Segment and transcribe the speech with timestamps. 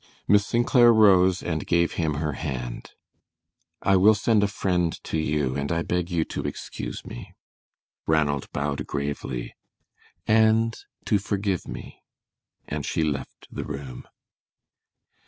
[0.27, 0.65] Miss St.
[0.65, 2.93] Clair rose and gave him her hand.
[3.83, 7.35] "I will send a friend to you, and I beg you to excuse me,"
[8.07, 9.53] Ranald bowed gravely,
[10.25, 10.75] "and
[11.05, 12.01] to forgive me,"
[12.67, 14.07] and she left the room.